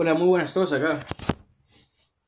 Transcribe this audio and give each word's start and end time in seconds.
Hola, 0.00 0.14
muy 0.14 0.28
buenas 0.28 0.52
a 0.52 0.54
todos 0.54 0.72
acá. 0.74 1.04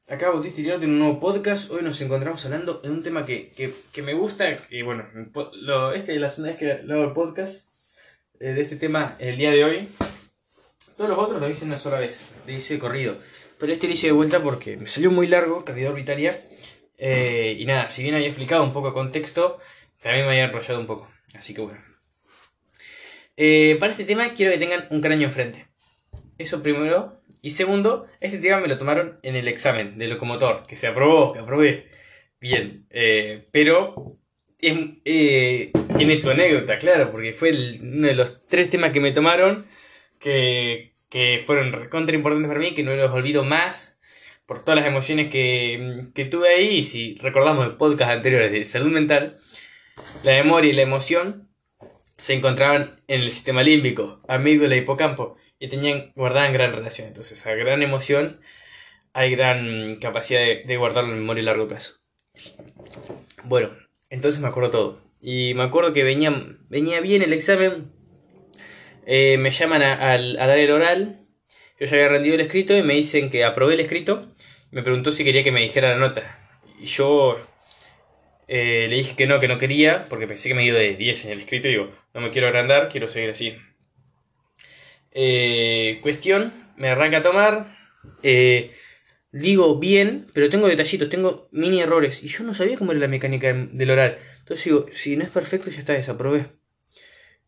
Acá 0.09 0.31
Bautista 0.31 0.61
Iriarte 0.61 0.87
en 0.87 0.91
un 0.91 0.99
nuevo 0.99 1.21
podcast. 1.21 1.71
Hoy 1.71 1.83
nos 1.83 2.01
encontramos 2.01 2.45
hablando 2.45 2.81
de 2.83 2.91
un 2.91 3.05
tema 3.05 3.25
que, 3.25 3.51
que, 3.51 3.73
que 3.93 4.03
me 4.03 4.13
gusta. 4.13 4.59
Y 4.71 4.83
bueno, 4.83 5.07
lo, 5.53 5.93
esta 5.93 6.11
es 6.11 6.21
la 6.21 6.29
segunda 6.29 6.51
vez 6.51 6.59
que 6.59 6.93
hago 6.93 7.05
el 7.05 7.13
podcast 7.13 7.69
eh, 8.41 8.55
de 8.55 8.63
este 8.63 8.75
tema 8.75 9.15
el 9.21 9.37
día 9.37 9.53
de 9.53 9.63
hoy. 9.63 9.89
Todos 10.97 11.11
los 11.11 11.19
otros 11.21 11.41
lo 11.41 11.49
hice 11.49 11.65
una 11.65 11.79
sola 11.79 12.01
vez, 12.01 12.27
lo 12.45 12.53
hice 12.53 12.77
corrido. 12.81 13.19
Pero 13.61 13.73
este 13.73 13.87
lo 13.87 13.93
hice 13.93 14.09
de 14.09 14.15
vuelta 14.15 14.43
porque 14.43 14.77
me 14.77 14.89
salió 14.89 15.13
muy 15.13 15.29
largo, 15.29 15.65
cavidad 15.65 15.93
orbitaria. 15.93 16.37
Eh, 16.99 17.57
y 17.57 17.67
nada, 17.67 17.89
si 17.89 18.03
bien 18.03 18.17
había 18.17 18.27
explicado 18.27 18.65
un 18.65 18.73
poco 18.73 18.89
el 18.89 18.95
contexto, 18.95 19.61
también 20.03 20.27
me 20.27 20.33
había 20.33 20.47
enrollado 20.47 20.81
un 20.81 20.89
poco. 20.89 21.09
Así 21.35 21.55
que 21.55 21.61
bueno. 21.61 21.81
Eh, 23.37 23.77
para 23.79 23.93
este 23.93 24.05
tema 24.05 24.35
quiero 24.35 24.51
que 24.51 24.59
tengan 24.59 24.89
un 24.91 25.01
cráneo 25.01 25.29
enfrente. 25.29 25.70
Eso 26.41 26.63
primero. 26.63 27.21
Y 27.43 27.51
segundo, 27.51 28.07
este 28.19 28.39
tema 28.39 28.61
me 28.61 28.69
lo 28.69 28.79
tomaron 28.79 29.19
en 29.23 29.37
el 29.37 29.47
examen 29.47 29.99
de 29.99 30.07
locomotor, 30.07 30.67
que 30.67 30.75
se 30.75 30.87
aprobó, 30.87 31.35
que 31.35 31.41
aprobé. 31.41 31.91
Bien, 32.41 32.87
eh, 32.89 33.47
pero 33.51 34.13
eh, 34.63 35.71
tiene 35.99 36.17
su 36.17 36.31
anécdota, 36.31 36.79
claro, 36.79 37.11
porque 37.11 37.35
fue 37.35 37.53
uno 37.83 38.07
de 38.07 38.15
los 38.15 38.41
tres 38.49 38.71
temas 38.71 38.91
que 38.91 39.01
me 39.01 39.13
tomaron 39.13 39.67
que, 40.19 40.95
que 41.11 41.43
fueron 41.45 41.89
contra 41.91 42.17
importantes 42.17 42.49
para 42.49 42.61
mí, 42.61 42.73
que 42.73 42.85
no 42.85 42.97
los 42.97 43.11
olvido 43.11 43.45
más 43.45 44.01
por 44.47 44.65
todas 44.65 44.81
las 44.81 44.89
emociones 44.89 45.31
que, 45.31 46.07
que 46.15 46.25
tuve 46.25 46.49
ahí. 46.49 46.79
Y 46.79 46.83
si 46.85 47.17
recordamos 47.17 47.67
el 47.67 47.77
podcast 47.77 48.13
anteriores 48.13 48.51
de 48.51 48.65
salud 48.65 48.91
mental, 48.91 49.37
la 50.23 50.33
memoria 50.33 50.71
y 50.71 50.75
la 50.75 50.83
emoción 50.83 51.51
se 52.17 52.33
encontraban 52.33 53.03
en 53.09 53.21
el 53.21 53.31
sistema 53.31 53.63
límbico, 53.63 54.23
amígdala 54.27 54.77
y 54.77 54.79
hipocampo 54.79 55.37
y 55.61 55.69
tenían, 55.69 56.11
guardaban 56.17 56.53
gran 56.53 56.73
relación. 56.73 57.07
Entonces, 57.07 57.47
a 57.47 57.55
gran 57.55 57.83
emoción 57.83 58.41
hay 59.13 59.31
gran 59.31 59.97
capacidad 59.97 60.41
de, 60.41 60.77
guardarlo 60.77 61.13
en 61.13 61.21
memoria 61.21 61.43
a 61.43 61.47
largo 61.47 61.69
plazo. 61.69 61.97
Bueno, 63.45 63.71
entonces 64.09 64.41
me 64.41 64.49
acuerdo 64.49 64.71
todo. 64.71 65.01
Y 65.21 65.53
me 65.55 65.65
acuerdo 65.65 65.93
que 65.93 66.03
venía, 66.03 66.33
venía 66.71 67.01
bien 67.01 67.23
el 67.23 67.35
examen. 67.35 67.93
Eh, 69.07 69.37
me 69.39 69.51
llaman 69.51 69.83
a, 69.83 69.97
dar 69.97 70.59
el 70.59 70.71
oral. 70.71 71.27
Yo 71.79 71.87
ya 71.87 71.97
había 71.97 72.09
rendido 72.09 72.35
el 72.37 72.41
escrito 72.41 72.77
y 72.77 72.83
me 72.83 72.95
dicen 72.95 73.31
que 73.31 73.45
aprobé 73.45 73.75
el 73.75 73.81
escrito. 73.81 74.33
Me 74.71 74.83
preguntó 74.83 75.13
si 75.13 75.25
quería 75.25 75.43
que 75.43 75.53
me 75.53 75.61
dijera 75.61 75.91
la 75.91 75.97
nota. 75.97 76.39
Y 76.81 76.87
yo 76.87 77.39
eh, 78.49 78.87
le 78.89 78.97
dije 78.97 79.15
que 79.15 79.27
no, 79.27 79.41
que 79.41 79.49
no 79.49 79.59
quería, 79.59 80.07
porque 80.09 80.27
pensé 80.27 80.49
que 80.49 80.55
me 80.55 80.65
iba 80.65 80.79
de 80.79 80.95
10 80.95 81.27
en 81.27 81.33
el 81.33 81.41
escrito. 81.41 81.69
Y 81.69 81.73
digo, 81.73 81.91
no 82.15 82.23
me 82.23 82.31
quiero 82.31 82.47
agrandar, 82.47 82.89
quiero 82.89 83.09
seguir 83.09 83.31
así. 83.31 83.59
Eh, 85.13 85.99
cuestión, 86.03 86.53
me 86.77 86.89
arranca 86.89 87.19
a 87.19 87.23
tomar. 87.23 87.77
Eh, 88.23 88.73
digo 89.33 89.79
bien, 89.79 90.27
pero 90.33 90.51
tengo 90.51 90.69
detallitos, 90.69 91.09
tengo 91.09 91.49
mini 91.53 91.81
errores. 91.81 92.23
Y 92.23 92.29
yo 92.29 92.45
no 92.45 92.55
sabía 92.55 92.77
cómo 92.77 92.93
era 92.93 93.01
la 93.01 93.09
mecánica 93.09 93.53
del 93.53 93.91
oral. 93.91 94.19
Entonces 94.39 94.65
digo, 94.65 94.87
si 94.93 95.17
no 95.17 95.25
es 95.25 95.31
perfecto, 95.31 95.71
ya 95.71 95.81
está, 95.81 95.93
desaprobé. 95.93 96.47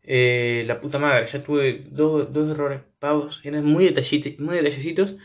Eh, 0.03 0.63
la 0.67 0.81
puta 0.81 0.99
madre, 0.99 1.25
ya 1.27 1.41
tuve 1.41 1.85
dos, 1.89 2.29
errores 2.49 2.81
pavos. 2.99 3.41
Eran 3.45 3.65
muy 3.65 3.85
detallitos, 3.85 4.39
muy 4.39 4.55
detallecitos, 4.57 5.15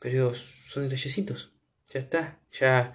pero 0.00 0.32
son 0.34 0.84
detallecitos. 0.84 1.52
Ya 1.92 2.00
está, 2.00 2.38
ya. 2.52 2.94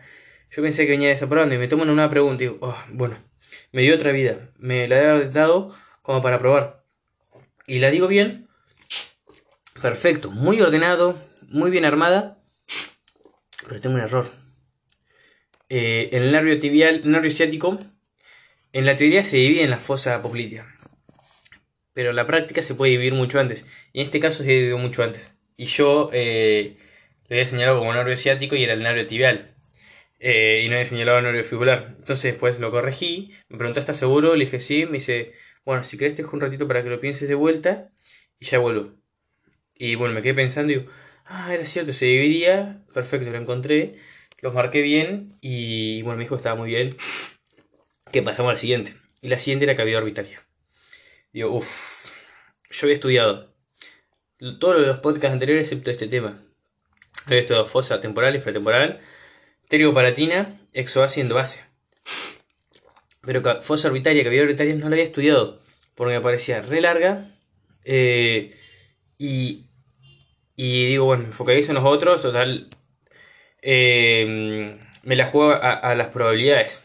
Yo 0.50 0.64
pensé 0.64 0.86
que 0.86 0.92
venía 0.92 1.10
desaprobando 1.10 1.54
y 1.56 1.58
me 1.58 1.68
toman 1.68 1.90
una 1.90 2.10
pregunta 2.10 2.44
y 2.44 2.48
digo, 2.48 2.60
oh, 2.62 2.78
bueno, 2.90 3.18
me 3.72 3.82
dio 3.82 3.96
otra 3.96 4.12
vida. 4.12 4.50
Me 4.58 4.88
la 4.88 5.18
he 5.18 5.30
dado 5.30 5.74
como 6.02 6.22
para 6.22 6.40
probar. 6.40 6.84
Y 7.68 7.80
la 7.80 7.92
digo 7.92 8.08
bien, 8.08 8.47
Perfecto, 9.82 10.32
muy 10.32 10.60
ordenado, 10.62 11.18
muy 11.50 11.70
bien 11.70 11.86
armada. 11.86 12.40
Pero 13.68 13.80
tengo 13.82 13.96
un 13.96 14.02
error. 14.02 14.32
Eh, 15.70 16.10
el 16.14 16.32
nervio 16.32 16.60
tibial, 16.60 17.02
el 17.04 17.12
nervio 17.12 17.30
ciático, 17.30 17.78
en 18.74 18.86
la 18.86 18.96
teoría 18.96 19.24
se 19.24 19.38
divide 19.38 19.64
en 19.64 19.70
la 19.70 19.78
fosa 19.78 20.22
poplitea. 20.22 20.66
Pero 21.94 22.12
en 22.12 22.16
la 22.16 22.28
práctica 22.28 22.62
se 22.62 22.76
puede 22.76 22.92
dividir 22.92 23.14
mucho 23.14 23.40
antes. 23.40 23.66
Y 23.94 24.00
en 24.00 24.06
este 24.06 24.20
caso 24.20 24.44
se 24.44 24.50
dividió 24.50 24.78
mucho 24.78 25.04
antes. 25.04 25.34
Y 25.58 25.66
yo 25.66 26.10
eh, 26.14 26.78
le 27.28 27.36
había 27.36 27.48
señalado 27.48 27.80
como 27.80 27.94
nervio 27.94 28.18
ciático 28.18 28.56
y 28.56 28.64
era 28.64 28.74
el 28.74 28.84
nervio 28.84 29.08
tibial. 29.08 29.56
Eh, 30.20 30.62
y 30.64 30.70
no 30.70 30.76
había 30.76 30.86
señalado 30.88 31.20
el 31.20 31.26
nervio 31.26 31.44
fibular. 31.44 31.96
Entonces 32.00 32.34
después 32.34 32.60
lo 32.60 32.72
corregí. 32.72 33.34
Me 33.50 33.58
preguntó, 33.58 33.80
¿estás 33.80 33.98
seguro? 33.98 34.36
Le 34.36 34.46
dije 34.46 34.60
sí. 34.60 34.86
Me 34.86 34.94
dice, 34.94 35.34
bueno, 35.66 35.84
si 35.84 35.98
querés 35.98 36.16
te 36.16 36.22
dejo 36.22 36.36
un 36.36 36.42
ratito 36.42 36.68
para 36.68 36.84
que 36.84 36.90
lo 36.90 37.00
pienses 37.00 37.28
de 37.28 37.36
vuelta. 37.36 37.92
Y 38.40 38.46
ya 38.46 38.60
vuelvo. 38.60 38.94
Y 39.78 39.96
bueno, 39.96 40.14
me 40.14 40.22
quedé 40.22 40.34
pensando 40.34 40.72
y 40.72 40.78
digo, 40.78 40.92
ah, 41.26 41.54
era 41.54 41.66
cierto, 41.66 41.94
se 41.94 42.06
dividía, 42.06 42.82
perfecto, 42.94 43.30
lo 43.30 43.38
encontré, 43.38 44.00
los 44.42 44.54
marqué 44.54 44.82
bien 44.82 45.34
y 45.42 46.02
bueno, 46.04 46.18
me 46.18 46.24
dijo 46.24 46.36
que 46.36 46.40
estaba 46.40 46.56
muy 46.56 46.70
bien, 46.70 46.98
que 48.12 48.22
pasamos 48.22 48.52
al 48.52 48.58
siguiente. 48.58 48.96
Y 49.22 49.30
la 49.30 49.40
siguiente 49.40 49.66
era 49.66 49.76
cavidad 49.76 50.02
orbitaria. 50.02 50.46
Digo, 51.34 51.52
uff, 51.52 52.12
yo 52.70 52.86
había 52.86 52.96
estudiado 52.96 53.54
todos 54.60 54.86
los 54.86 55.00
podcasts 55.00 55.34
anteriores 55.34 55.68
excepto 55.68 55.92
este 55.92 56.08
tema. 56.08 56.40
Había 57.26 57.40
estudiado 57.40 57.66
fosa 57.66 58.00
temporal, 58.00 58.36
infratemporal, 58.36 59.02
palatina, 59.94 60.60
exobase 60.74 61.20
y 61.20 61.24
endobase. 61.24 61.66
Pero 63.22 63.62
fosa 63.62 63.90
orbitaria, 63.90 64.24
cavidad 64.24 64.46
orbitaria 64.46 64.76
no 64.76 64.88
la 64.90 64.96
había 64.96 65.04
estudiado 65.04 65.60
porque 65.96 66.14
me 66.14 66.22
parecía 66.22 66.62
re 66.62 66.80
larga. 66.80 67.26
Eh, 67.84 68.56
y 69.18 69.67
y 70.58 70.88
digo, 70.88 71.06
bueno, 71.06 71.26
me 71.28 71.32
focalizo 71.32 71.72
en 71.72 71.76
los 71.76 71.86
otros, 71.86 72.24
total. 72.24 72.68
Eh, 73.62 74.78
me 75.04 75.16
la 75.16 75.28
juego 75.28 75.54
a, 75.54 75.94
las 75.94 76.08
probabilidades. 76.08 76.84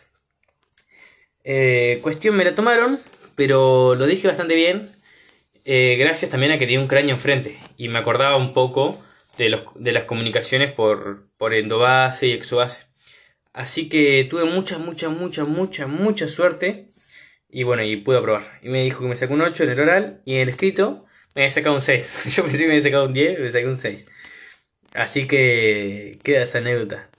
Eh, 1.43 1.99
cuestión, 2.03 2.37
me 2.37 2.45
la 2.45 2.55
tomaron, 2.55 3.01
pero 3.35 3.95
lo 3.95 4.07
dije 4.07 4.29
bastante 4.29 4.55
bien. 4.55 4.93
Eh, 5.65 5.97
gracias 5.99 6.31
también 6.31 6.53
a 6.53 6.59
que 6.59 6.67
tenía 6.67 6.81
un 6.81 6.87
cráneo 6.87 7.15
enfrente. 7.15 7.59
Y 7.79 7.89
me 7.89 7.99
acordaba 7.99 8.37
un 8.37 8.53
poco 8.53 9.03
de, 9.39 9.49
los, 9.49 9.63
de 9.77 9.93
las 9.93 10.05
comunicaciones 10.05 10.71
por, 10.71 11.31
por 11.39 11.55
endobase 11.55 12.27
y 12.27 12.33
exobase. 12.33 12.85
Así 13.55 13.89
que 13.89 14.27
tuve 14.29 14.45
mucha, 14.45 14.77
mucha, 14.77 15.09
mucha, 15.09 15.45
mucha, 15.45 15.87
mucha 15.87 16.29
suerte. 16.29 16.93
Y 17.49 17.63
bueno, 17.63 17.83
y 17.85 17.97
pude 17.97 18.19
aprobar. 18.19 18.61
Y 18.63 18.69
me 18.69 18.83
dijo 18.83 19.03
que 19.03 19.09
me 19.09 19.17
sacó 19.17 19.33
un 19.33 19.43
8 19.43 19.65
en 19.65 19.71
el 19.71 19.81
oral 19.81 20.23
y 20.27 20.35
en 20.35 20.41
el 20.43 20.49
escrito 20.51 21.07
me 21.35 21.43
había 21.43 21.51
sacado 21.51 21.75
un 21.75 21.83
6. 21.83 22.25
Yo 22.37 22.43
pensé 22.43 22.59
que 22.59 22.67
me 22.67 22.73
había 22.73 22.85
sacado 22.85 23.07
un 23.07 23.15
10, 23.15 23.41
me 23.41 23.51
saqué 23.51 23.67
un 23.67 23.79
6. 23.79 24.07
Así 24.95 25.27
que 25.27 26.19
queda 26.23 26.43
esa 26.43 26.59
anécdota. 26.59 27.11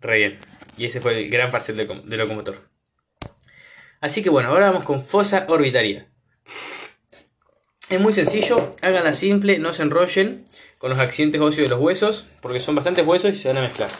Re 0.00 0.18
bien. 0.18 0.38
Y 0.76 0.86
ese 0.86 1.00
fue 1.00 1.18
el 1.18 1.30
gran 1.30 1.50
parcial 1.50 1.76
de, 1.76 2.16
locomotor. 2.16 2.56
Así 4.00 4.22
que 4.22 4.30
bueno, 4.30 4.48
ahora 4.48 4.66
vamos 4.66 4.84
con 4.84 5.04
fosa 5.04 5.44
orbitaria. 5.48 6.08
Es 7.90 8.00
muy 8.00 8.12
sencillo, 8.12 8.70
háganla 8.82 9.14
simple, 9.14 9.58
no 9.58 9.72
se 9.72 9.82
enrollen 9.82 10.44
con 10.78 10.90
los 10.90 11.00
accidentes 11.00 11.40
óseos 11.40 11.66
de 11.66 11.70
los 11.70 11.80
huesos, 11.80 12.28
porque 12.40 12.60
son 12.60 12.76
bastantes 12.76 13.04
huesos 13.04 13.32
y 13.32 13.38
se 13.38 13.48
van 13.48 13.58
a 13.58 13.62
mezclar. 13.62 13.90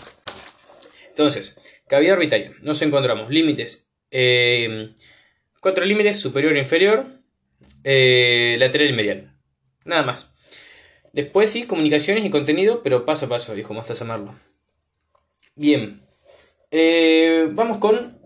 Entonces, 1.08 1.58
cavidad 1.88 2.14
orbitaria. 2.14 2.52
Nos 2.62 2.80
encontramos 2.82 3.30
límites. 3.30 3.88
Eh, 4.12 4.94
cuatro 5.60 5.84
límites, 5.84 6.20
superior 6.20 6.56
e 6.56 6.60
inferior, 6.60 7.06
eh, 7.84 8.56
lateral 8.58 8.90
y 8.90 8.92
medial. 8.92 9.29
Nada 9.84 10.02
más. 10.02 10.32
Después 11.12 11.50
sí, 11.50 11.66
comunicaciones 11.66 12.24
y 12.24 12.30
contenido, 12.30 12.82
pero 12.82 13.04
paso 13.04 13.26
a 13.26 13.28
paso, 13.28 13.54
viejo, 13.54 13.78
hasta 13.78 13.94
llamarlo. 13.94 14.34
Bien. 15.56 16.02
Eh, 16.70 17.48
vamos 17.50 17.78
con... 17.78 18.18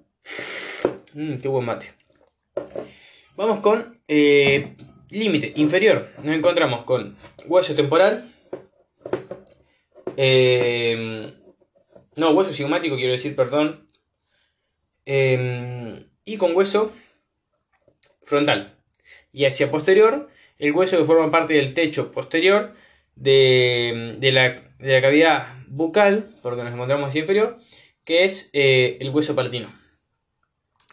Mmm, 1.15 1.37
qué 1.37 1.48
buen 1.48 1.65
mate. 1.65 1.92
Vamos 3.37 3.60
con 3.60 4.00
eh, 4.06 4.76
límite 5.10 5.53
inferior. 5.56 6.12
Nos 6.22 6.37
encontramos 6.37 6.84
con 6.84 7.16
hueso 7.47 7.75
temporal. 7.75 8.31
Eh, 10.16 11.34
no, 12.16 12.30
hueso 12.30 12.53
sigmático, 12.53 12.97
quiero 12.97 13.12
decir, 13.12 13.34
perdón. 13.34 13.89
y 15.06 16.36
con 16.36 16.54
hueso 16.54 16.92
frontal. 18.24 18.77
Y 19.33 19.47
hacia 19.47 19.71
posterior 19.71 20.28
el 20.59 20.72
hueso 20.72 20.98
que 20.98 21.04
forma 21.04 21.30
parte 21.30 21.54
del 21.54 21.74
techo 21.74 22.12
posterior 22.12 22.74
de, 23.16 24.18
la, 24.33 25.01
cavidad 25.01 25.56
bucal, 25.68 26.34
porque 26.42 26.62
nos 26.62 26.72
encontramos 26.72 27.09
hacia 27.09 27.21
inferior, 27.21 27.59
que 28.04 28.24
es 28.24 28.51
eh, 28.53 28.98
el 29.01 29.10
hueso 29.10 29.34
palatino. 29.34 29.72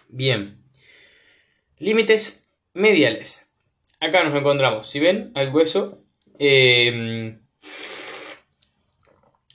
Bien. 0.10 0.64
Límites 1.78 2.48
mediales. 2.74 3.50
Acá 4.00 4.24
nos 4.24 4.36
encontramos, 4.36 4.88
si 4.90 5.00
ven, 5.00 5.32
al 5.36 5.54
hueso 5.54 6.04
em, 6.40 7.40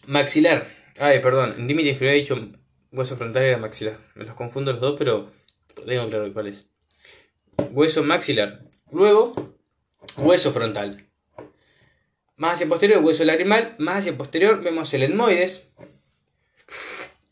maxilar. 0.07 0.69
Ay, 0.99 1.21
perdón, 1.21 1.57
en 1.59 1.67
límite 1.67 1.91
inferior 1.91 2.15
he 2.15 2.21
dicho 2.21 2.49
hueso 2.93 3.17
frontal 3.17 3.43
era 3.43 3.59
maxilar. 3.59 3.99
Me 4.15 4.25
los 4.25 4.35
confundo 4.35 4.73
los 4.73 4.81
dos, 4.81 4.97
pero 4.99 5.31
tengo 5.85 6.09
claro 6.09 6.33
cuál 6.33 6.49
es. 6.49 6.67
Hueso 7.73 8.05
maxilar. 8.05 8.63
Luego, 8.93 9.56
Hueso 10.17 10.53
frontal. 10.53 11.07
Más 12.37 12.55
hacia 12.55 12.69
posterior 12.69 13.03
hueso 13.03 13.25
lagrimal, 13.25 13.75
más 13.79 13.99
hacia 13.99 14.17
posterior 14.17 14.63
vemos 14.63 14.93
el 14.95 15.03
etmoides, 15.03 15.69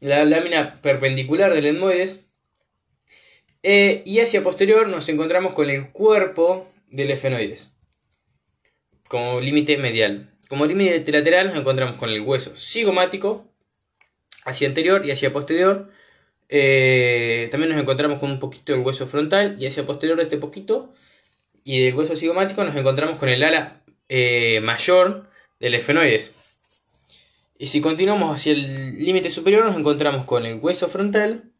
la 0.00 0.24
lámina 0.24 0.80
perpendicular 0.80 1.52
del 1.52 1.66
etmoides, 1.66 2.26
eh, 3.62 4.02
y 4.04 4.20
hacia 4.20 4.42
posterior 4.42 4.88
nos 4.88 5.08
encontramos 5.08 5.54
con 5.54 5.70
el 5.70 5.90
cuerpo 5.90 6.70
del 6.88 7.10
efenoides, 7.10 7.78
como 9.08 9.40
límite 9.40 9.76
medial. 9.78 10.30
Como 10.48 10.66
límite 10.66 11.10
lateral 11.12 11.48
nos 11.48 11.56
encontramos 11.56 11.98
con 11.98 12.10
el 12.10 12.20
hueso 12.20 12.54
cigomático, 12.56 13.46
hacia 14.44 14.68
anterior 14.68 15.04
y 15.06 15.10
hacia 15.10 15.32
posterior. 15.32 15.90
Eh, 16.48 17.48
también 17.50 17.70
nos 17.70 17.80
encontramos 17.80 18.18
con 18.18 18.30
un 18.30 18.38
poquito 18.38 18.72
del 18.72 18.82
hueso 18.82 19.06
frontal 19.06 19.56
y 19.58 19.66
hacia 19.66 19.86
posterior 19.86 20.20
este 20.20 20.36
poquito. 20.36 20.94
Y 21.64 21.84
del 21.84 21.94
hueso 21.94 22.14
cigomático 22.14 22.62
nos 22.62 22.76
encontramos 22.76 23.18
con 23.18 23.28
el 23.28 23.42
ala 23.42 23.82
eh, 24.08 24.60
mayor 24.62 25.28
del 25.58 25.74
efenoides. 25.74 26.34
Y 27.58 27.66
si 27.66 27.80
continuamos 27.80 28.36
hacia 28.36 28.52
el 28.52 29.02
límite 29.02 29.30
superior 29.30 29.64
nos 29.64 29.76
encontramos 29.76 30.24
con 30.26 30.44
el 30.44 30.60
hueso 30.60 30.88
frontal 30.88 31.50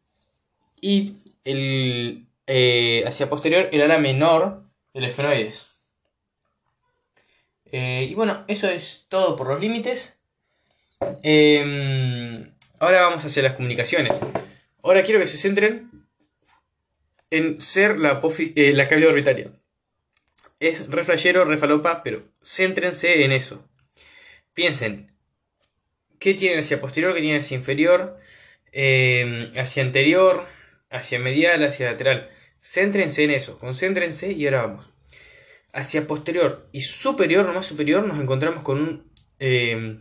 y 0.79 1.15
el, 1.43 2.27
eh, 2.47 3.03
hacia 3.07 3.29
posterior 3.29 3.69
el 3.71 3.81
ala 3.81 3.97
menor 3.97 4.63
del 4.93 5.05
efenoides. 5.05 5.71
y 7.71 8.13
bueno, 8.13 8.45
eso 8.47 8.69
es 8.69 9.05
todo 9.09 9.35
por 9.35 9.47
los 9.47 9.59
límites. 9.59 10.19
Em, 11.23 12.55
Ahora 12.79 13.01
vamos 13.01 13.23
hacia 13.23 13.43
las 13.43 13.53
comunicaciones. 13.53 14.19
Ahora 14.83 15.03
quiero 15.03 15.19
que 15.19 15.25
se 15.25 15.37
centren 15.37 15.89
en 17.31 17.61
ser 17.61 17.99
la, 17.99 18.21
eh, 18.55 18.73
la 18.73 18.87
cavidad 18.87 19.09
orbitaria. 19.09 19.49
Es 20.59 20.87
re 20.89 21.03
flashero, 21.03 21.45
re 21.45 21.57
falopa, 21.57 22.03
pero 22.03 22.23
céntrense 22.43 23.23
en 23.25 23.31
eso. 23.31 23.67
Piensen, 24.53 25.11
¿qué 26.19 26.33
tienen 26.33 26.59
hacia 26.59 26.79
posterior, 26.79 27.13
qué 27.13 27.21
tienen 27.21 27.41
hacia 27.41 27.57
inferior, 27.57 28.17
eh, 28.71 29.51
hacia 29.57 29.83
anterior, 29.83 30.45
hacia 30.89 31.19
medial, 31.19 31.63
hacia 31.63 31.91
lateral? 31.91 32.29
Céntrense 32.61 33.23
en 33.23 33.31
eso, 33.31 33.59
concéntrense 33.59 34.31
y 34.31 34.45
ahora 34.45 34.67
vamos. 34.67 34.89
Hacia 35.73 36.07
posterior 36.07 36.69
y 36.71 36.81
superior, 36.81 37.45
no 37.45 37.53
más 37.53 37.65
superior, 37.65 38.07
nos 38.07 38.19
encontramos 38.19 38.63
con 38.63 38.79
un 38.79 39.11
eh, 39.39 39.99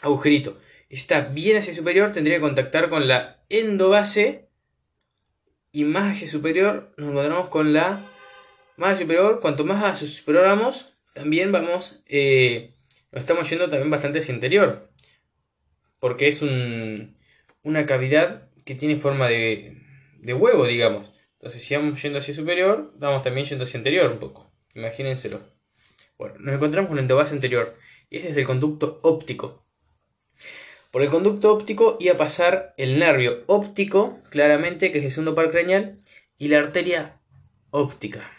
agujerito 0.00 0.58
está 0.94 1.20
bien 1.22 1.56
hacia 1.56 1.74
superior, 1.74 2.12
tendría 2.12 2.36
que 2.36 2.42
contactar 2.42 2.88
con 2.88 3.08
la 3.08 3.44
endobase. 3.48 4.48
Y 5.72 5.84
más 5.84 6.12
hacia 6.12 6.28
superior 6.28 6.94
nos 6.96 7.10
encontramos 7.10 7.48
con 7.48 7.72
la 7.72 8.08
más 8.76 8.98
superior. 8.98 9.40
Cuanto 9.40 9.64
más 9.64 9.82
hacia 9.82 10.06
superior 10.06 10.44
vamos, 10.44 10.96
también 11.12 11.52
vamos, 11.52 12.02
eh, 12.06 12.74
nos 13.12 13.20
estamos 13.20 13.48
yendo 13.48 13.70
también 13.70 13.90
bastante 13.90 14.18
hacia 14.18 14.34
interior. 14.34 14.90
Porque 15.98 16.28
es 16.28 16.42
un, 16.42 17.16
una 17.62 17.86
cavidad 17.86 18.48
que 18.64 18.74
tiene 18.74 18.96
forma 18.96 19.28
de, 19.28 19.80
de 20.20 20.34
huevo, 20.34 20.66
digamos. 20.66 21.10
Entonces, 21.38 21.64
si 21.64 21.76
vamos 21.76 22.02
yendo 22.02 22.18
hacia 22.18 22.34
superior, 22.34 22.92
vamos 22.96 23.22
también 23.22 23.46
yendo 23.46 23.64
hacia 23.64 23.78
interior 23.78 24.10
un 24.10 24.18
poco. 24.18 24.50
Imagínenselo. 24.74 25.40
Bueno, 26.16 26.36
nos 26.38 26.54
encontramos 26.54 26.88
con 26.88 26.96
la 26.96 27.02
endobase 27.02 27.34
anterior. 27.34 27.76
Y 28.10 28.18
ese 28.18 28.30
es 28.30 28.36
el 28.36 28.46
conducto 28.46 29.00
óptico. 29.02 29.64
Por 30.90 31.02
el 31.02 31.10
conducto 31.10 31.52
óptico 31.52 31.96
iba 32.00 32.14
a 32.14 32.18
pasar 32.18 32.72
el 32.76 32.98
nervio 32.98 33.42
óptico, 33.46 34.20
claramente, 34.30 34.92
que 34.92 34.98
es 34.98 35.04
el 35.04 35.10
segundo 35.10 35.34
par 35.34 35.50
craneal, 35.50 35.98
y 36.38 36.48
la 36.48 36.58
arteria 36.58 37.20
óptica. 37.70 38.30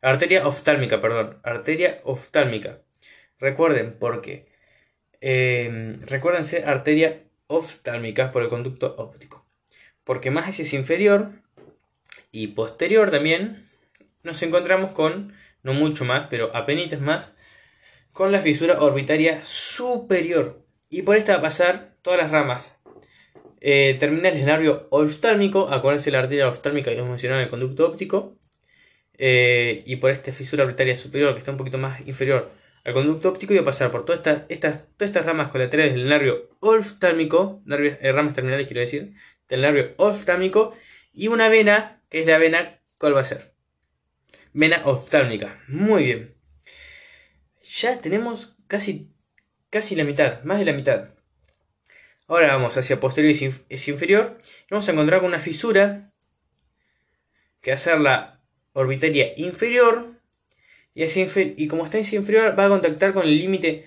Arteria 0.00 0.46
oftálmica, 0.46 1.00
perdón. 1.00 1.38
Arteria 1.42 2.00
oftálmica. 2.04 2.80
Recuerden, 3.38 3.96
porque. 3.98 4.46
Eh, 5.20 5.96
recuérdense, 6.06 6.64
arteria 6.64 7.24
oftálmica 7.48 8.30
por 8.30 8.42
el 8.42 8.48
conducto 8.48 8.94
óptico. 8.98 9.46
Porque 10.04 10.30
más 10.30 10.48
hacia 10.48 10.78
inferior 10.78 11.32
y 12.30 12.48
posterior 12.48 13.10
también 13.10 13.64
nos 14.22 14.42
encontramos 14.42 14.92
con, 14.92 15.34
no 15.62 15.72
mucho 15.72 16.04
más, 16.04 16.28
pero 16.28 16.54
apenas 16.54 17.00
más, 17.00 17.36
con 18.12 18.32
la 18.32 18.40
fisura 18.40 18.80
orbitaria 18.80 19.42
superior 19.42 20.64
y 20.90 21.02
por 21.02 21.16
esta 21.16 21.34
va 21.34 21.38
a 21.38 21.42
pasar 21.42 21.94
todas 22.02 22.18
las 22.18 22.30
ramas 22.30 22.80
eh, 23.60 23.96
terminales 23.98 24.44
nervio 24.44 24.86
oftálmico, 24.90 25.68
acuérdense 25.70 26.10
la 26.10 26.20
arteria 26.20 26.48
oftálmica 26.48 26.90
que 26.90 26.98
hemos 26.98 27.10
mencionado 27.10 27.40
en 27.40 27.44
el 27.46 27.50
conducto 27.50 27.86
óptico, 27.86 28.36
eh, 29.18 29.82
y 29.86 29.96
por 29.96 30.10
esta 30.10 30.32
fisura 30.32 30.64
orbitaria 30.64 30.96
superior 30.96 31.34
que 31.34 31.40
está 31.40 31.50
un 31.50 31.56
poquito 31.56 31.78
más 31.78 32.00
inferior 32.06 32.50
al 32.84 32.94
conducto 32.94 33.28
óptico, 33.28 33.52
y 33.52 33.58
a 33.58 33.64
pasar 33.64 33.90
por 33.90 34.06
todas 34.06 34.20
estas, 34.20 34.44
estas, 34.48 34.84
todas 34.96 35.10
estas 35.10 35.26
ramas 35.26 35.48
colaterales 35.48 35.92
del 35.94 36.08
nervio 36.08 36.48
oftálmico, 36.60 37.62
eh, 37.68 38.12
ramas 38.12 38.34
terminales 38.34 38.66
quiero 38.66 38.80
decir, 38.80 39.14
del 39.48 39.60
nervio 39.60 39.92
oftálmico, 39.98 40.74
y 41.12 41.28
una 41.28 41.48
vena, 41.48 42.00
que 42.08 42.20
es 42.20 42.26
la 42.26 42.38
vena, 42.38 42.80
¿cuál 42.96 43.14
va 43.14 43.20
a 43.20 43.24
ser? 43.24 43.52
Vena 44.54 44.82
oftálmica. 44.84 45.62
Muy 45.68 46.04
bien. 46.04 46.34
Ya 47.62 48.00
tenemos 48.00 48.56
casi 48.66 49.12
casi 49.70 49.96
la 49.96 50.04
mitad, 50.04 50.42
más 50.44 50.58
de 50.58 50.64
la 50.64 50.72
mitad. 50.72 51.10
Ahora 52.26 52.48
vamos 52.48 52.76
hacia 52.76 53.00
posterior 53.00 53.34
y 53.34 53.54
es 53.68 53.88
inferior. 53.88 54.38
vamos 54.70 54.88
a 54.88 54.92
encontrar 54.92 55.20
con 55.20 55.28
una 55.28 55.40
fisura 55.40 56.12
que 57.60 57.70
va 57.70 57.74
a 57.74 57.78
ser 57.78 58.00
la 58.00 58.37
orbitaria 58.78 59.32
inferior. 59.36 60.14
Y, 60.94 61.04
y 61.04 61.68
como 61.68 61.84
está 61.84 61.98
en 61.98 62.04
inferior, 62.12 62.58
va 62.58 62.66
a 62.66 62.68
contactar 62.68 63.12
con 63.12 63.24
el 63.24 63.38
límite 63.38 63.86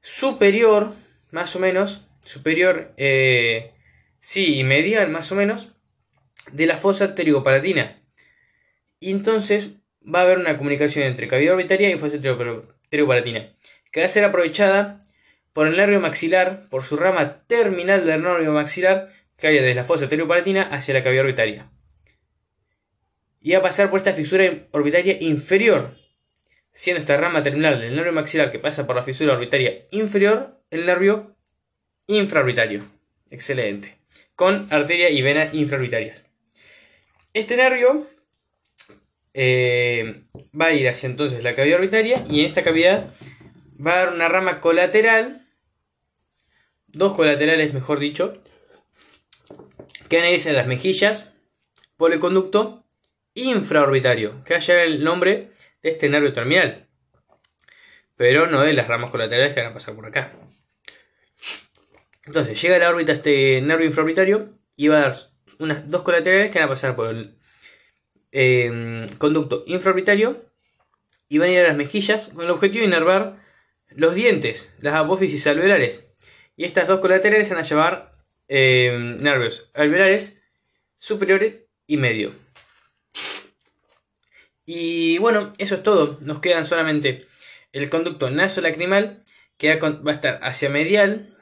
superior, 0.00 0.92
más 1.30 1.54
o 1.56 1.58
menos, 1.58 2.06
superior, 2.20 2.92
eh, 2.96 3.72
sí, 4.20 4.58
y 4.58 4.64
medial, 4.64 5.10
más 5.10 5.32
o 5.32 5.36
menos, 5.36 5.72
de 6.52 6.66
la 6.66 6.76
fosa 6.76 7.14
pterigopalatina. 7.14 8.02
Y 8.98 9.10
entonces 9.12 9.72
va 10.02 10.20
a 10.20 10.22
haber 10.22 10.38
una 10.38 10.58
comunicación 10.58 11.06
entre 11.06 11.28
cavidad 11.28 11.54
orbitaria 11.54 11.90
y 11.90 11.98
fosa 11.98 12.18
pterigopalatina, 12.18 13.54
que 13.90 14.00
va 14.00 14.06
a 14.06 14.10
ser 14.10 14.24
aprovechada 14.24 14.98
por 15.52 15.66
el 15.66 15.76
nervio 15.76 16.00
maxilar, 16.00 16.68
por 16.68 16.82
su 16.82 16.96
rama 16.96 17.42
terminal 17.46 18.06
del 18.06 18.22
nervio 18.22 18.52
maxilar, 18.52 19.10
que 19.36 19.48
hay 19.48 19.54
desde 19.54 19.74
la 19.74 19.84
fosa 19.84 20.08
palatina 20.08 20.62
hacia 20.62 20.94
la 20.94 21.02
cavidad 21.02 21.24
orbitaria. 21.24 21.70
Y 23.40 23.54
a 23.54 23.62
pasar 23.62 23.90
por 23.90 23.98
esta 23.98 24.12
fisura 24.12 24.66
orbitaria 24.72 25.16
inferior, 25.20 25.96
siendo 26.72 27.00
esta 27.00 27.16
rama 27.16 27.42
terminal 27.42 27.80
del 27.80 27.96
nervio 27.96 28.12
maxilar 28.12 28.50
que 28.50 28.58
pasa 28.58 28.86
por 28.86 28.96
la 28.96 29.02
fisura 29.02 29.32
orbitaria 29.32 29.86
inferior, 29.90 30.60
el 30.70 30.86
nervio 30.86 31.36
infraorbitario. 32.06 32.84
Excelente. 33.30 33.96
Con 34.34 34.72
arteria 34.72 35.10
y 35.10 35.22
vena 35.22 35.48
infraorbitarias. 35.52 36.26
Este 37.32 37.56
nervio 37.56 38.08
eh, 39.34 40.24
va 40.58 40.66
a 40.66 40.72
ir 40.72 40.88
hacia 40.88 41.08
entonces 41.08 41.44
la 41.44 41.54
cavidad 41.54 41.78
orbitaria 41.78 42.24
y 42.28 42.40
en 42.40 42.46
esta 42.46 42.62
cavidad 42.62 43.10
va 43.84 43.94
a 43.94 43.98
dar 43.98 44.14
una 44.14 44.28
rama 44.28 44.60
colateral, 44.60 45.46
dos 46.88 47.14
colaterales 47.14 47.72
mejor 47.72 48.00
dicho, 48.00 48.42
que 50.08 50.18
van 50.18 50.54
las 50.56 50.66
mejillas 50.66 51.34
por 51.96 52.12
el 52.12 52.18
conducto 52.18 52.79
infraorbitario, 53.34 54.42
que 54.44 54.54
va 54.54 54.82
el 54.82 55.04
nombre 55.04 55.50
de 55.82 55.90
este 55.90 56.08
nervio 56.08 56.32
terminal, 56.32 56.88
pero 58.16 58.46
no 58.46 58.62
de 58.62 58.72
las 58.72 58.88
ramas 58.88 59.10
colaterales 59.10 59.54
que 59.54 59.60
van 59.60 59.70
a 59.70 59.74
pasar 59.74 59.94
por 59.94 60.06
acá. 60.06 60.32
Entonces 62.26 62.60
llega 62.60 62.76
a 62.76 62.78
la 62.78 62.90
órbita 62.90 63.12
este 63.12 63.60
nervio 63.62 63.86
infraorbitario 63.86 64.50
y 64.76 64.88
va 64.88 64.98
a 64.98 65.00
dar 65.02 65.14
unas 65.58 65.90
dos 65.90 66.02
colaterales 66.02 66.50
que 66.50 66.58
van 66.58 66.68
a 66.68 66.70
pasar 66.70 66.96
por 66.96 67.08
el 67.08 67.38
eh, 68.32 69.06
conducto 69.18 69.64
infraorbitario 69.66 70.44
y 71.28 71.38
van 71.38 71.48
a 71.48 71.52
ir 71.52 71.60
a 71.60 71.68
las 71.68 71.76
mejillas 71.76 72.28
con 72.28 72.44
el 72.44 72.50
objetivo 72.50 72.82
de 72.82 72.88
inervar 72.88 73.36
los 73.90 74.14
dientes, 74.14 74.76
las 74.80 74.94
apófisis 74.94 75.46
alveolares. 75.46 76.12
Y 76.56 76.64
estas 76.64 76.88
dos 76.88 77.00
colaterales 77.00 77.50
van 77.50 77.58
a 77.58 77.62
llevar 77.62 78.12
eh, 78.48 79.16
nervios 79.20 79.70
alveolares 79.74 80.42
superiores 80.98 81.54
y 81.86 81.96
medio. 81.96 82.32
Y 84.72 85.18
bueno, 85.18 85.52
eso 85.58 85.74
es 85.74 85.82
todo. 85.82 86.20
Nos 86.24 86.38
quedan 86.38 86.64
solamente 86.64 87.24
el 87.72 87.90
conducto 87.90 88.30
nasolacrimal 88.30 89.20
que 89.56 89.74
va 89.74 90.12
a 90.12 90.14
estar 90.14 90.38
hacia 90.44 90.70
medial 90.70 91.36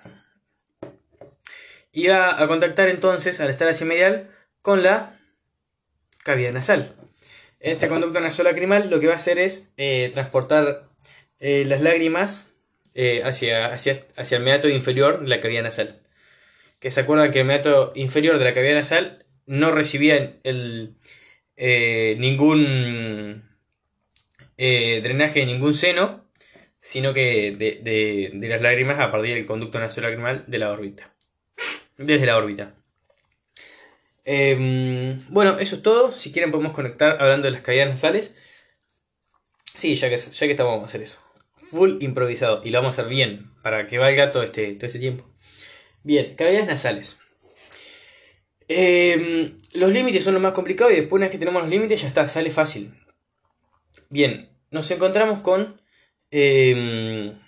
y 1.93 2.07
va 2.07 2.43
a 2.43 2.49
contactar 2.49 2.89
entonces, 2.89 3.39
al 3.43 3.51
estar 3.51 3.69
hacia 3.69 3.85
medial, 3.85 4.31
con 4.63 4.83
la 4.83 5.21
cavidad 6.25 6.53
nasal. 6.53 6.95
Este 7.61 7.89
conducto 7.89 8.19
nasolacrimal 8.19 8.89
lo 8.89 8.99
que 8.99 9.09
va 9.09 9.13
a 9.13 9.17
hacer 9.17 9.39
es 9.39 9.75
eh, 9.77 10.11
transportar 10.15 10.89
eh, 11.39 11.67
las 11.67 11.83
lágrimas 11.83 12.55
eh, 12.95 13.21
hacia, 13.27 13.67
hacia, 13.67 14.07
hacia, 14.17 14.39
el 14.39 14.43
meato 14.43 14.71
inferior 14.71 15.21
de 15.21 15.29
la 15.29 15.43
cavidad 15.43 15.65
nasal. 15.65 16.01
Que 16.81 16.91
se 16.91 17.01
acuerdan 17.01 17.31
que 17.31 17.41
el 17.41 17.47
meato 17.47 17.93
inferior 17.95 18.39
de 18.39 18.47
la 18.47 18.55
cavidad 18.55 18.77
nasal 18.77 19.27
no 19.45 19.71
recibía 19.71 20.39
el, 20.45 20.97
eh, 21.59 22.17
ningún 22.19 23.45
drenaje 24.57 25.41
de 25.41 25.47
ningún 25.47 25.75
seno, 25.75 26.25
sino 26.81 27.13
que 27.13 27.53
de, 27.53 28.49
las 28.49 28.63
lágrimas 28.63 28.99
a 29.01 29.11
partir 29.11 29.35
del 29.35 29.47
conducto 29.47 29.79
nasolacrimal 29.79 30.45
de 30.47 30.59
la 30.59 30.71
órbita. 30.71 31.15
Desde 31.99 32.27
la 32.27 32.37
órbita. 32.37 32.75
Em, 34.25 35.17
bueno, 35.31 35.59
eso 35.59 35.77
es 35.77 35.83
todo. 35.83 36.13
Si 36.13 36.33
quieren 36.33 36.51
podemos 36.51 36.75
conectar 36.75 37.17
hablando 37.21 37.47
de 37.47 37.53
las 37.53 37.63
caídas 37.63 37.89
nasales. 37.89 38.37
Sí, 39.75 39.95
ya 39.95 40.09
que, 40.09 40.17
ya 40.17 40.47
que 40.47 40.51
estamos 40.51 40.73
vamos 40.73 40.85
a 40.85 40.89
hacer 40.89 41.03
eso. 41.03 41.21
Full 41.71 42.03
improvisado. 42.03 42.63
Y 42.65 42.71
lo 42.71 42.79
vamos 42.79 42.99
a 42.99 43.03
hacer 43.03 43.11
bien. 43.11 43.51
Para 43.63 43.87
que 43.87 43.99
valga 43.99 44.31
todo 44.31 44.43
este, 44.43 44.75
todo 44.75 44.87
este 44.87 44.99
tiempo. 44.99 45.25
Bien, 46.03 46.35
cavidades 46.37 46.67
nasales. 46.67 47.21
Em, 48.69 49.59
los 49.73 49.91
límites 49.91 50.23
son 50.23 50.35
lo 50.35 50.41
más 50.41 50.53
complicado 50.53 50.91
y 50.91 50.97
después 50.97 51.19
una 51.19 51.27
vez 51.27 51.33
que 51.33 51.39
tenemos 51.39 51.63
los 51.63 51.71
límites 51.71 52.03
ya 52.03 52.09
está, 52.09 52.29
sale 52.29 52.51
fácil. 52.51 52.93
Bien, 54.11 54.51
nos 54.71 54.91
encontramos 54.91 55.41
con 55.41 55.81
em, 56.31 57.39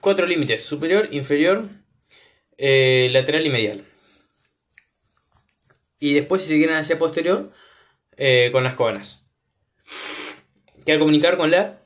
cuatro 0.00 0.26
límites, 0.26 0.64
superior, 0.64 1.08
inferior, 1.10 1.68
eh, 2.56 3.08
lateral 3.10 3.44
y 3.44 3.50
medial. 3.50 3.84
Y 5.98 6.14
después 6.14 6.42
si 6.42 6.48
se 6.48 6.58
quieren 6.58 6.76
hacia 6.76 6.98
posterior, 6.98 7.52
eh, 8.16 8.50
con 8.52 8.62
las 8.62 8.74
cobanas. 8.74 9.26
Que 10.84 10.92
al 10.92 10.98
comunicar 11.00 11.36
con 11.36 11.50
la 11.50 11.80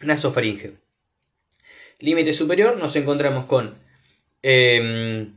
nasofaringe. 0.00 0.78
Límite 1.98 2.32
superior 2.32 2.76
nos 2.76 2.94
encontramos 2.96 3.46
con 3.46 3.85
eh, 4.48 5.32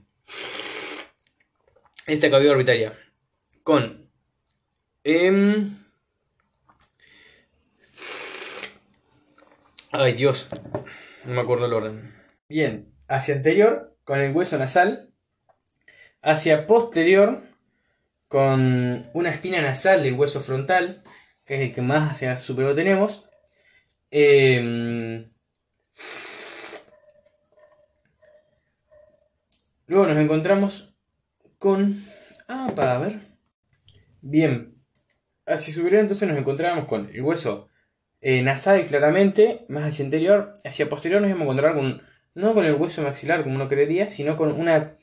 esta 2.06 2.30
cavidad 2.30 2.54
orbitaria. 2.54 3.00
Con... 3.64 4.08
Em, 5.04 5.76
ay 9.92 10.14
Dios, 10.14 10.48
no 11.26 11.34
me 11.34 11.42
acuerdo 11.42 11.66
el 11.66 11.74
orden. 11.74 12.14
Bien, 12.48 12.94
hacia 13.08 13.34
anterior 13.34 13.98
con 14.04 14.20
el 14.20 14.32
hueso 14.32 14.60
nasal. 14.60 15.12
Hacia 16.22 16.68
posterior 16.68 17.42
con 18.28 19.10
una 19.14 19.32
espina 19.32 19.60
nasal 19.62 20.04
del 20.04 20.14
hueso 20.14 20.42
frontal, 20.42 21.02
que 21.46 21.56
es 21.56 21.62
el 21.62 21.74
que 21.74 21.82
más 21.82 22.12
hacia 22.12 22.38
superior 22.38 22.76
tenemos. 22.76 23.28
Eh, 24.12 25.32
luego 29.90 30.08
nos 30.08 30.18
encontramos 30.18 30.96
con... 31.58 32.02
Ah, 32.48 32.72
para 32.76 32.98
ver. 33.00 33.20
Bien. 34.22 34.76
Hacia 35.46 35.74
superior 35.74 36.02
entonces 36.02 36.30
nos 36.30 36.38
encontramos 36.38 36.86
con 36.86 37.10
el 37.14 37.22
hueso 37.22 37.68
eh, 38.22 38.42
nasal 38.44 38.86
claramente, 38.86 39.66
más 39.68 39.84
hacia 39.84 40.06
interior. 40.06 40.54
Hacia 40.64 40.90
posterior 40.90 41.22
nos 41.22 41.32
vamos 41.32 41.42
a 41.42 41.46
encontrar 41.46 41.76
con... 41.76 42.02
No 42.36 42.54
con 42.54 42.66
el 42.66 42.76
hueso 42.76 43.02
maxilar 43.02 43.44
como 43.44 43.56
uno 43.56 43.68
creería, 43.68 44.08
sino 44.08 44.38
con 44.38 44.52
una 44.54 44.96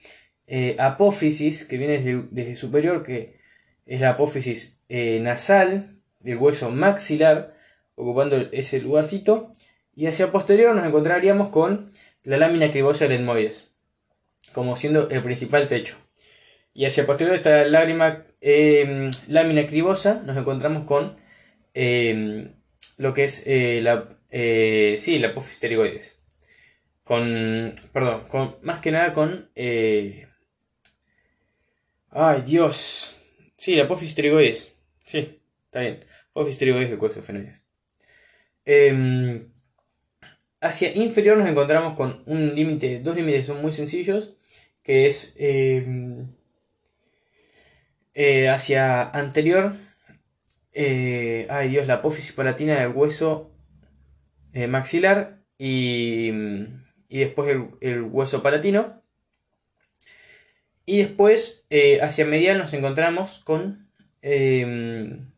eh, 0.46 0.76
apófisis 0.78 1.66
que 1.66 1.76
viene 1.76 1.98
desde, 2.30 2.56
superior, 2.56 3.02
que 3.02 3.40
es 3.84 4.00
la 4.00 4.10
apófisis 4.10 4.80
eh, 4.88 5.18
nasal 5.20 6.00
del 6.20 6.38
hueso 6.38 6.70
maxilar, 6.70 7.56
ocupando 7.96 8.36
ese 8.52 8.80
lugarcito. 8.80 9.52
Y 9.94 10.06
hacia 10.06 10.30
posterior 10.30 10.74
nos 10.74 10.86
encontraríamos 10.86 11.48
con 11.48 11.90
la 12.22 12.36
lámina 12.36 12.70
cribosa 12.70 13.08
del 13.08 13.20
etmoides, 13.20 13.75
como 14.52 14.76
siendo 14.76 15.08
el 15.10 15.22
principal 15.22 15.68
techo. 15.68 15.96
Y 16.74 16.84
hacia 16.84 17.06
posterior 17.06 17.32
de 17.32 17.36
esta 17.36 17.64
lágrima, 17.66 18.24
em, 18.40 19.10
lámina 19.28 19.66
cribosa 19.66 20.22
nos 20.24 20.36
encontramos 20.36 20.84
con 20.84 21.16
em, 21.74 22.52
lo 22.98 23.14
que 23.14 23.24
es 23.24 23.44
eh, 23.46 23.80
la, 23.82 24.18
sí, 24.98 25.18
la. 25.18 25.34
Con, 27.04 27.74
perdón, 27.92 28.24
con, 28.28 28.56
más 28.62 28.80
que 28.80 28.90
nada 28.90 29.12
con 29.12 29.50
Ay, 32.18 32.42
Dios. 32.46 33.14
Sí, 33.58 33.74
la 33.74 33.86
pterigoides. 33.86 34.74
Sí, 35.04 35.38
está 35.66 35.80
bien. 35.80 36.04
Apófisis 36.30 36.58
pterigoides 36.58 36.90
de. 36.90 37.62
Em, 38.64 39.52
hacia 40.60 40.94
inferior 40.96 41.36
nos 41.36 41.48
encontramos 41.48 41.94
con 41.94 42.22
un 42.26 42.54
límite, 42.54 43.00
dos 43.00 43.14
límites 43.14 43.46
son 43.46 43.60
muy 43.60 43.72
sencillos, 43.72 44.35
que 44.86 45.08
es 45.08 45.34
em, 45.40 46.28
eh, 48.14 48.48
hacia 48.48 49.02
anterior, 49.02 49.72
eh, 50.72 51.48
ay 51.50 51.70
Dios, 51.70 51.88
la 51.88 51.94
apófisis 51.94 52.32
palatina 52.32 52.78
del 52.78 52.92
hueso 52.92 53.50
eh, 54.52 54.68
maxilar 54.68 55.42
y, 55.58 56.30
y 57.08 57.18
después 57.18 57.48
el, 57.48 57.70
el 57.80 58.02
hueso 58.02 58.44
palatino. 58.44 59.02
Y 60.84 60.98
después, 60.98 61.66
hacia 62.00 62.24
medial, 62.24 62.58
nos 62.58 62.72
encontramos 62.72 63.40
con 63.40 63.90
em, 64.22 65.32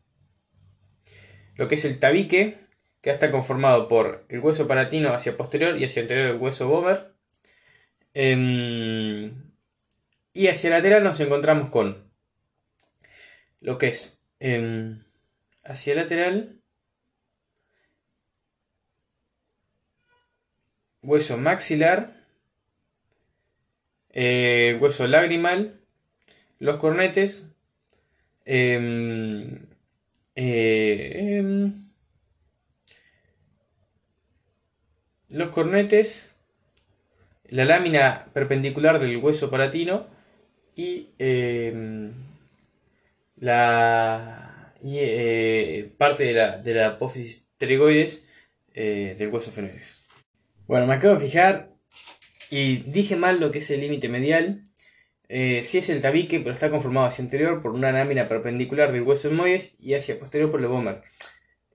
lo 1.55 1.67
que 1.67 1.73
es 1.73 1.85
el 1.85 1.97
tabique, 1.97 2.57
que 3.01 3.09
está 3.09 3.31
conformado 3.31 3.87
por 3.87 4.25
el 4.29 4.41
hueso 4.41 4.67
palatino 4.67 5.11
hacia 5.11 5.37
posterior 5.37 5.79
y 5.79 5.85
hacia 5.85 6.03
anterior 6.03 6.27
el 6.27 6.37
hueso 6.37 6.67
bomber. 6.67 7.18
Em, 8.13 9.51
y 10.33 10.47
hacia 10.47 10.69
lateral 10.71 11.03
nos 11.03 11.19
encontramos 11.19 11.69
con 11.69 12.09
lo 13.61 13.77
que 13.77 13.87
es 13.87 14.21
em, 14.39 15.03
hacia 15.63 15.95
lateral 15.95 16.61
hueso 21.01 21.37
maxilar 21.37 22.19
eh, 24.11 24.77
hueso 24.81 25.07
lagrimal, 25.07 25.79
los 26.59 26.77
cornetes, 26.77 27.51
em, 28.45 29.67
eh, 30.35 31.71
los 35.29 35.49
cornetes, 35.51 36.35
la 37.49 37.65
lámina 37.65 38.27
perpendicular 38.33 38.99
del 38.99 39.17
hueso 39.17 39.49
palatino 39.49 40.07
y 40.75 41.09
em, 41.17 42.13
la 43.37 44.73
eh, 44.83 45.91
parte 45.97 46.23
de 46.23 46.33
la, 46.33 46.57
de 46.57 46.73
la 46.73 46.87
apófisis 46.87 47.49
pterigoides 47.57 48.25
del 48.73 49.27
hueso 49.27 49.51
fenoides. 49.51 50.01
Bueno, 50.67 50.87
me 50.87 50.93
acabo 50.93 51.15
de 51.15 51.19
fijar 51.19 51.69
y 52.49 52.77
dije 52.77 53.15
mal 53.15 53.39
lo 53.39 53.51
que 53.51 53.59
es 53.59 53.69
el 53.71 53.81
límite 53.81 54.09
medial. 54.09 54.63
Eh, 55.27 55.63
si 55.63 55.77
es 55.77 55.89
el 55.89 56.01
tabique, 56.01 56.39
pero 56.39 56.51
está 56.51 56.71
conformado 56.71 57.05
hacia 57.05 57.23
anterior 57.23 57.61
por 57.61 57.71
una 57.71 57.91
lámina 57.91 58.27
perpendicular 58.27 58.91
del 58.91 59.03
hueso 59.03 59.29
moyes 59.31 59.75
y 59.79 59.93
hacia 59.93 60.17
posterior 60.19 60.49
por 60.49 60.59
el 60.59 60.67
bomber. 60.67 61.03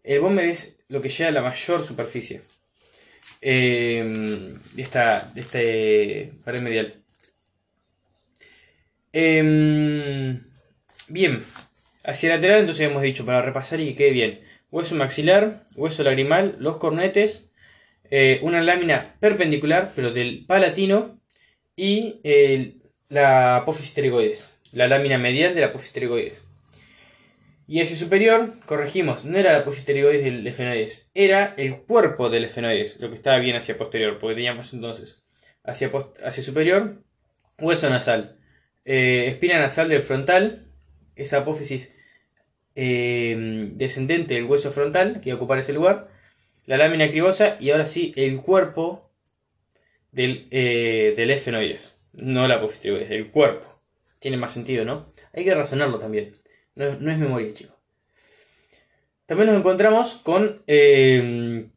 El 0.03 0.21
bomber 0.21 0.47
es 0.47 0.81
lo 0.89 1.01
que 1.01 1.09
llega 1.09 1.29
a 1.29 1.33
la 1.33 1.43
mayor 1.43 1.83
superficie 1.83 2.43
eh, 3.45 4.57
esta, 4.77 5.31
este 5.37 6.33
pared 6.45 6.63
medial. 6.63 6.95
Em, 9.13 10.37
bien, 11.09 11.45
hacia 12.05 12.31
lateral 12.31 12.61
entonces 12.61 12.89
hemos 12.89 13.03
dicho 13.03 13.25
para 13.27 13.43
repasar 13.43 13.81
y 13.81 13.89
que 13.89 13.97
quede 13.97 14.11
bien. 14.11 14.41
Hueso 14.71 14.97
maxilar, 14.97 15.65
hueso 15.77 16.03
lagrimal, 16.03 16.57
los 16.59 16.79
cornetes, 16.79 17.53
eh, 18.11 18.41
una 18.43 18.61
lámina 18.63 19.17
perpendicular, 19.21 19.93
pero 19.95 20.11
del 20.11 20.45
palatino, 20.47 21.21
y 21.77 22.21
la 23.09 23.57
apófisis 23.57 23.93
pterigoides, 23.93 24.59
la 24.73 24.89
lámina 24.89 25.19
medial 25.19 25.55
de 25.55 25.61
la 25.61 25.67
apófisis 25.69 25.93
pterigoides. 25.93 26.44
Y 27.67 27.81
ese 27.81 27.97
superior, 27.97 28.53
corregimos, 28.67 29.25
no 29.25 29.39
era 29.39 29.53
la 29.53 29.61
apófisis 29.61 29.87
pterigoides 29.87 30.25
del 30.25 30.47
efenoides, 30.47 31.11
era 31.15 31.55
el 31.57 31.83
cuerpo 31.83 32.29
del 32.29 32.45
efenoides, 32.45 33.01
lo 33.01 33.09
que 33.09 33.15
estaba 33.15 33.39
bien 33.39 33.57
hacia 33.57 33.79
posterior, 33.79 34.19
porque 34.19 34.35
teníamos 34.35 34.73
entonces 34.75 35.25
hacia, 35.63 35.91
hacia 36.25 36.43
superior, 36.43 37.03
hueso 37.59 37.89
nasal, 37.89 38.39
eh, 38.85 39.29
espina 39.29 39.59
nasal 39.59 39.89
del 39.89 40.03
frontal, 40.03 40.67
esa 41.17 41.39
apófisis 41.39 41.97
eh, 42.75 43.71
descendente 43.73 44.35
del 44.35 44.45
hueso 44.45 44.71
frontal, 44.71 45.21
que 45.21 45.31
iba 45.31 45.37
a 45.37 45.39
ocupar 45.39 45.59
ese 45.59 45.73
lugar, 45.73 46.11
la 46.67 46.77
lámina 46.77 47.09
cribosa 47.09 47.57
y 47.61 47.71
ahora 47.71 47.87
sí 47.87 48.13
el 48.17 48.41
cuerpo 48.41 49.11
del, 50.13 50.49
eh, 50.51 51.15
del 51.17 51.31
efenoides. 51.31 52.01
No 52.13 52.47
la 52.47 52.57
apofistroides, 52.57 53.11
el 53.11 53.31
cuerpo. 53.31 53.81
Tiene 54.19 54.37
más 54.37 54.53
sentido, 54.53 54.85
¿no? 54.85 55.13
Hay 55.33 55.45
que 55.45 55.55
razonarlo 55.55 55.99
también. 55.99 56.39
No, 56.77 56.87
es 56.87 57.01
memoria, 57.01 57.55
chicos. 57.55 57.75
También 59.27 59.49
nos 59.49 59.59
encontramos 59.59 60.17
con, 60.17 60.63
eh, 60.67 61.69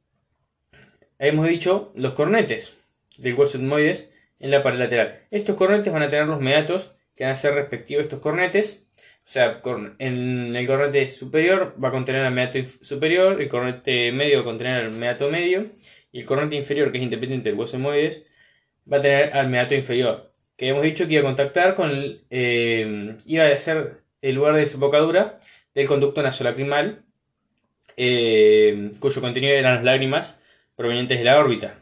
hemos 1.20 1.48
dicho, 1.48 1.92
los 1.96 2.14
cornetes 2.14 2.78
del 3.18 3.36
hueso 3.36 3.58
etmoides 3.58 4.12
en 4.40 4.52
la 4.52 4.64
pared 4.64 4.80
lateral. 4.80 5.22
Estos 5.32 5.56
cornetes 5.56 5.94
van 5.94 6.04
a 6.04 6.10
tener 6.10 6.28
los 6.28 6.42
meatos 6.42 6.96
que 7.16 7.24
van 7.24 7.34
a 7.34 7.36
ser 7.36 7.54
respectivos 7.56 8.04
estos 8.04 8.20
cornetes 8.20 8.90
O 9.26 9.30
sea, 9.30 9.62
en 10.00 10.56
el 10.56 10.68
cornete 10.68 11.08
superior 11.10 11.76
va 11.84 11.90
a 11.90 11.92
contener 11.92 12.26
el 12.26 12.34
meato 12.34 12.60
superior, 12.82 13.42
el 13.42 13.50
cornete 13.50 14.12
medio 14.12 14.38
va 14.38 14.42
a 14.42 14.46
contener 14.46 14.86
el 14.86 14.94
meato 14.94 15.30
medio, 15.30 15.72
y 16.12 16.22
el 16.22 16.26
cornete 16.26 16.56
inferior, 16.56 16.92
que 16.92 16.98
es 17.00 17.04
independiente 17.04 17.50
del 17.50 17.60
hueso 17.60 17.78
hemoides, 17.78 18.26
va 18.92 18.98
a 18.98 19.02
tener 19.02 19.34
al 19.34 19.50
meato 19.50 19.76
inferior. 19.76 20.34
Que 20.56 20.70
hemos 20.70 20.84
dicho 20.84 21.08
que 21.08 21.14
iba 21.14 21.22
a 21.22 21.26
contactar 21.26 21.76
con 21.76 21.90
el. 21.92 22.26
Eh, 22.30 23.18
iba 23.26 23.46
a 23.48 23.60
ser 23.60 24.07
el 24.22 24.36
lugar 24.36 24.54
de 24.54 24.62
desembocadura 24.62 25.40
del 25.74 25.88
conducto 25.88 26.22
nasolacrimal, 26.22 27.04
eh, 27.96 28.92
cuyo 29.00 29.22
contenido 29.22 29.54
eran 29.54 29.76
las 29.76 29.84
lágrimas 29.84 30.42
provenientes 30.76 31.18
de 31.18 31.26
la 31.26 31.40
órbita. 31.40 31.80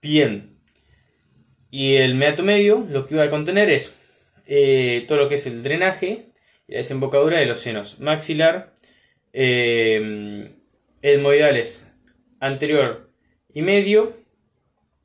Bien. 0.00 0.58
Y 1.70 1.96
el 1.96 2.14
meato 2.14 2.42
medio 2.42 2.86
lo 2.90 3.06
que 3.06 3.14
iba 3.14 3.24
a 3.24 3.30
contener 3.30 3.70
es 3.70 3.98
eh, 4.46 5.04
todo 5.08 5.18
lo 5.18 5.28
que 5.28 5.36
es 5.36 5.46
el 5.46 5.62
drenaje 5.62 6.32
y 6.66 6.72
la 6.72 6.78
desembocadura 6.78 7.38
de 7.38 7.46
los 7.46 7.60
senos 7.60 8.00
maxilar, 8.00 8.74
eh, 9.32 10.50
anterior 12.40 13.10
y 13.54 13.62
medio, 13.62 14.16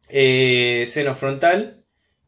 eh, 0.10 0.86
seno 0.88 1.14
frontal 1.16 1.84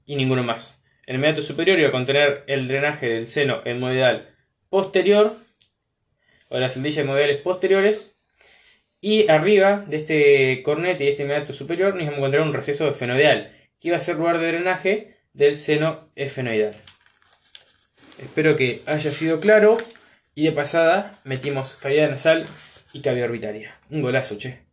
y 0.05 0.15
ninguno 0.15 0.43
más. 0.43 0.78
El 1.10 1.18
meato 1.18 1.42
superior 1.42 1.80
iba 1.80 1.89
a 1.89 1.92
contener 1.92 2.44
el 2.46 2.68
drenaje 2.68 3.10
del 3.10 3.28
seno 3.28 3.63
edmoidal 3.66 4.30
posterior 4.70 5.36
o 6.50 6.56
de 6.56 6.62
las 6.62 6.75
cendillas 6.75 7.00
edmoidales 7.04 7.42
posteriores 7.42 8.16
y 9.01 9.28
arriba 9.28 9.86
de 9.88 9.98
este 9.98 10.62
cornete 10.62 11.06
y 11.06 11.08
este 11.08 11.25
meato 11.25 11.51
superior 11.51 11.96
nos 11.96 12.04
vamos 12.04 12.13
a 12.13 12.18
encontrar 12.18 12.44
un 12.44 12.54
receso 12.54 12.88
efenoidal 12.88 13.51
que 13.80 13.88
iba 13.88 13.98
a 13.98 14.01
ser 14.01 14.18
lugar 14.18 14.38
de 14.38 14.50
drenaje 14.50 15.18
del 15.34 15.56
seno 15.56 16.12
efenoidal. 16.16 16.75
Espero 18.20 18.56
que 18.56 18.84
haya 18.86 19.12
sido 19.12 19.39
claro. 19.39 19.78
Y 20.36 20.44
de 20.44 20.51
pasada 20.51 21.20
metimos 21.24 21.74
cavidad 21.74 22.12
nasal 22.12 22.46
y 22.94 23.01
cavidad 23.01 23.30
orbitaria. 23.30 23.75
Un 23.89 24.04
golazo, 24.04 24.38
che. 24.38 24.68